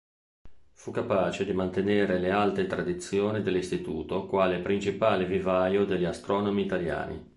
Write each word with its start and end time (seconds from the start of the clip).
Fu 0.73 0.89
capace 0.89 1.45
di 1.45 1.53
mantenere 1.53 2.17
le 2.17 2.31
alte 2.31 2.65
tradizioni 2.65 3.43
dell'Istituto 3.43 4.25
quale 4.25 4.57
principale 4.57 5.27
vivaio 5.27 5.85
degli 5.85 6.05
astronomi 6.05 6.63
italiani. 6.63 7.23